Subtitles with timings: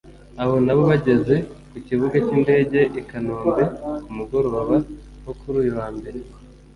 [0.41, 1.35] Abo nabo bageze
[1.69, 3.63] ku Kibuga cy’indege i Kanombe
[4.03, 4.59] ku mugoroba
[5.23, 6.19] wo kuri uyu wa Mbere